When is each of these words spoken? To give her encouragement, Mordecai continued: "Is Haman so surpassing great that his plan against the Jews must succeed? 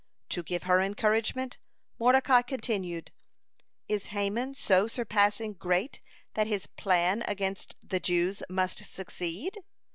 To 0.29 0.41
give 0.41 0.63
her 0.63 0.81
encouragement, 0.81 1.59
Mordecai 1.99 2.41
continued: 2.41 3.11
"Is 3.87 4.07
Haman 4.07 4.55
so 4.55 4.87
surpassing 4.87 5.53
great 5.53 5.99
that 6.33 6.47
his 6.47 6.65
plan 6.65 7.23
against 7.27 7.75
the 7.83 7.99
Jews 7.99 8.41
must 8.49 8.83
succeed? 8.91 9.59